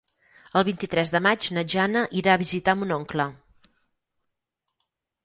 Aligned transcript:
El 0.59 0.63
vint-i-tres 0.67 1.11
de 1.15 1.19
maig 1.25 1.45
na 1.57 1.63
Jana 1.73 2.03
irà 2.21 2.31
a 2.37 2.41
visitar 2.45 2.75
mon 2.79 2.95
oncle. 2.97 3.29